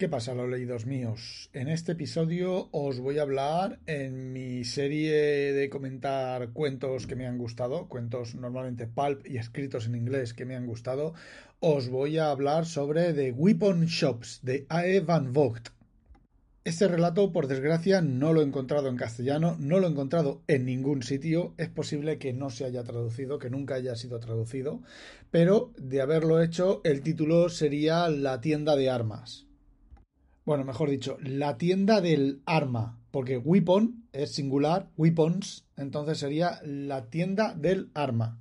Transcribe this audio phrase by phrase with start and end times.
[0.00, 1.50] ¿Qué pasa, los leídos míos?
[1.52, 7.26] En este episodio os voy a hablar en mi serie de comentar cuentos que me
[7.26, 11.12] han gustado, cuentos normalmente pulp y escritos en inglés que me han gustado.
[11.58, 15.00] Os voy a hablar sobre The Weapon Shops de A.E.
[15.00, 15.68] Van Vogt.
[16.64, 20.64] Este relato, por desgracia, no lo he encontrado en castellano, no lo he encontrado en
[20.64, 21.52] ningún sitio.
[21.58, 24.80] Es posible que no se haya traducido, que nunca haya sido traducido,
[25.30, 29.49] pero de haberlo hecho, el título sería La tienda de armas
[30.50, 37.08] bueno, mejor dicho, la tienda del arma, porque weapon es singular, weapons, entonces sería la
[37.08, 38.40] tienda del arma.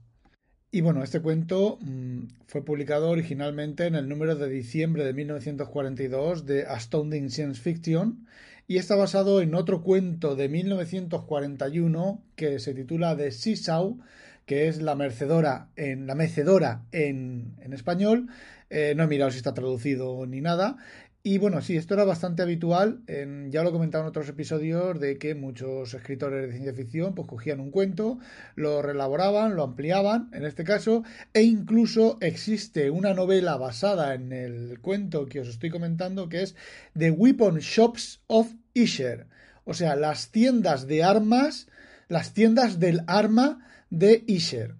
[0.71, 6.47] Y bueno, este cuento mmm, fue publicado originalmente en el número de diciembre de 1942
[6.47, 8.25] de Astounding Science Fiction
[8.65, 13.99] y está basado en otro cuento de 1941 que se titula The Seesaw,
[14.47, 18.29] que es la mercedora en la mecedora en, en español.
[18.71, 20.77] Eh, no he mirado si está traducido ni nada.
[21.21, 23.03] Y bueno, sí, esto era bastante habitual,
[23.49, 27.27] ya lo he comentado en otros episodios, de que muchos escritores de ciencia ficción pues
[27.27, 28.19] cogían un cuento,
[28.55, 31.03] lo relaboraban, lo ampliaban, en este caso,
[31.33, 36.55] e incluso existe una novela basada en el cuento que os estoy comentando, que es
[36.97, 39.27] The Weapon Shops of Isher,
[39.65, 41.67] o sea, las tiendas de armas,
[42.07, 44.75] las tiendas del arma de Isher.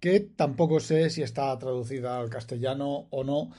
[0.00, 3.52] Que tampoco sé si está traducida al castellano o no,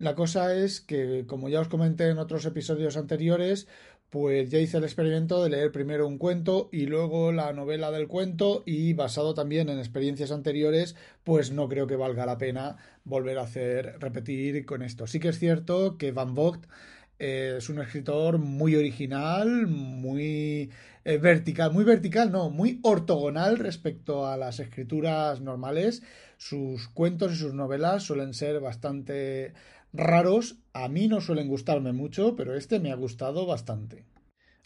[0.00, 3.68] la cosa es que, como ya os comenté en otros episodios anteriores,
[4.08, 8.08] pues ya hice el experimento de leer primero un cuento y luego la novela del
[8.08, 13.38] cuento y basado también en experiencias anteriores, pues no creo que valga la pena volver
[13.38, 15.06] a hacer, repetir con esto.
[15.06, 16.64] Sí que es cierto que Van Vogt
[17.20, 20.70] eh, es un escritor muy original, muy
[21.04, 26.02] eh, vertical, muy vertical, no, muy ortogonal respecto a las escrituras normales.
[26.38, 29.52] Sus cuentos y sus novelas suelen ser bastante
[29.92, 34.04] raros, a mí no suelen gustarme mucho, pero este me ha gustado bastante.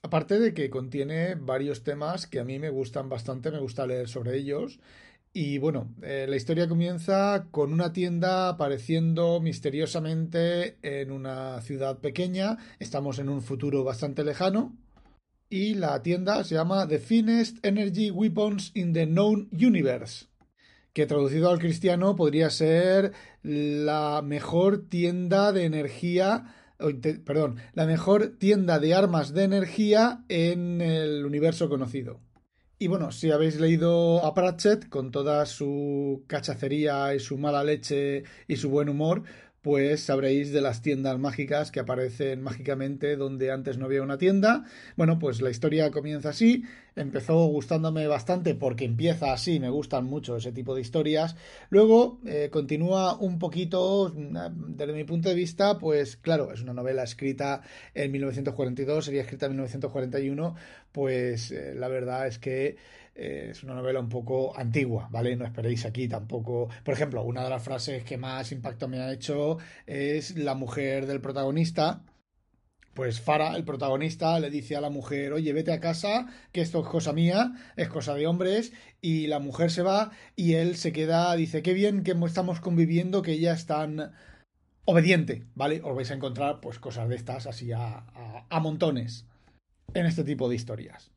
[0.03, 4.09] Aparte de que contiene varios temas que a mí me gustan bastante, me gusta leer
[4.09, 4.79] sobre ellos.
[5.33, 12.59] Y bueno, eh, la historia comienza con una tienda apareciendo misteriosamente en una ciudad pequeña.
[12.79, 14.77] Estamos en un futuro bastante lejano.
[15.49, 20.27] Y la tienda se llama The Finest Energy Weapons in the Known Universe
[20.95, 23.13] que traducido al cristiano podría ser
[23.43, 26.55] la mejor tienda de energía,
[27.25, 32.21] perdón, la mejor tienda de armas de energía en el universo conocido.
[32.79, 38.23] Y bueno, si habéis leído a Pratchett con toda su cachacería y su mala leche
[38.47, 39.25] y su buen humor,
[39.65, 44.65] pues sabréis de las tiendas mágicas que aparecen mágicamente donde antes no había una tienda.
[44.95, 46.65] Bueno, pues la historia comienza así.
[46.95, 51.35] Empezó gustándome bastante porque empieza así, me gustan mucho ese tipo de historias.
[51.71, 57.03] Luego eh, continúa un poquito, desde mi punto de vista, pues claro, es una novela
[57.03, 57.63] escrita
[57.95, 60.57] en 1942, sería escrita en 1941,
[60.93, 62.77] pues eh, la verdad es que
[63.15, 65.37] eh, es una novela un poco antigua, ¿vale?
[65.37, 66.69] No esperéis aquí tampoco.
[66.85, 71.07] Por ejemplo, una de las frases que más impacto me ha hecho es la mujer
[71.07, 72.05] del protagonista.
[72.95, 76.81] Pues Farah, el protagonista, le dice a la mujer, oye, vete a casa, que esto
[76.81, 80.93] es cosa mía, es cosa de hombres, y la mujer se va y él se
[80.93, 84.13] queda, dice, qué bien que estamos conviviendo, que ella es tan
[84.85, 85.81] obediente, ¿vale?
[85.83, 88.05] Os vais a encontrar pues cosas de estas así a,
[88.49, 89.27] a montones
[89.93, 91.11] en este tipo de historias.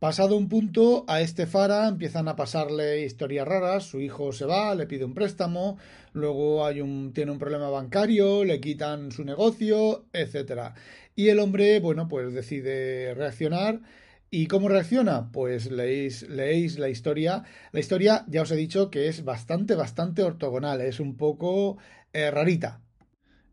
[0.00, 4.74] Pasado un punto, a este Fara empiezan a pasarle historias raras, su hijo se va,
[4.74, 5.76] le pide un préstamo,
[6.14, 6.66] luego
[7.12, 10.72] tiene un problema bancario, le quitan su negocio, etc.
[11.14, 13.82] Y el hombre, bueno, pues decide reaccionar.
[14.30, 15.30] ¿Y cómo reacciona?
[15.32, 17.44] Pues leéis, leéis la historia.
[17.72, 21.76] La historia, ya os he dicho, que es bastante, bastante ortogonal, es un poco
[22.14, 22.80] eh, rarita.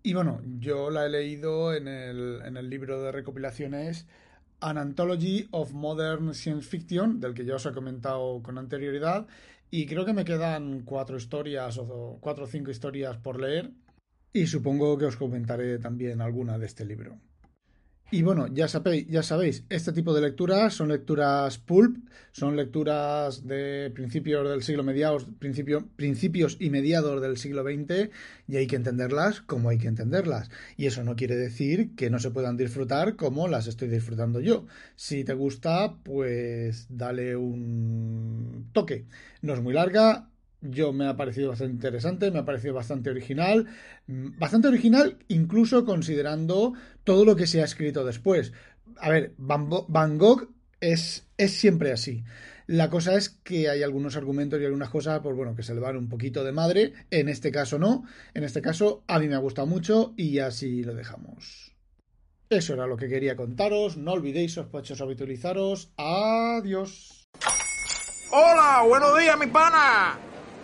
[0.01, 4.07] Y bueno, yo la he leído en el, en el libro de recopilaciones
[4.59, 9.27] An Anthology of Modern Science Fiction, del que ya os he comentado con anterioridad,
[9.69, 13.71] y creo que me quedan cuatro historias o cuatro o cinco historias por leer,
[14.33, 17.19] y supongo que os comentaré también alguna de este libro.
[18.09, 21.97] Y bueno, ya sabéis, ya sabéis, este tipo de lecturas son lecturas pulp,
[22.31, 28.09] son lecturas de principios del siglo mediados, principio, principios y mediados del siglo XX,
[28.47, 30.49] y hay que entenderlas como hay que entenderlas.
[30.77, 34.65] Y eso no quiere decir que no se puedan disfrutar como las estoy disfrutando yo.
[34.95, 39.05] Si te gusta, pues dale un toque.
[39.41, 40.29] No es muy larga,
[40.61, 43.67] yo me ha parecido bastante interesante, me ha parecido bastante original,
[44.07, 46.73] mm, bastante original incluso considerando
[47.03, 48.53] todo lo que se ha escrito después.
[48.97, 50.49] A ver, Van Gogh
[50.79, 52.23] es, es siempre así.
[52.67, 55.79] La cosa es que hay algunos argumentos y algunas cosas, pues bueno, que se le
[55.79, 56.93] van un poquito de madre.
[57.11, 58.03] En este caso no.
[58.33, 61.73] En este caso a mí me ha gustado mucho y así lo dejamos.
[62.49, 63.97] Eso era lo que quería contaros.
[63.97, 65.93] No olvidéis, sospechosos, habitualizaros.
[65.97, 67.29] Adiós.
[68.31, 70.17] Hola, buenos días, mi pana.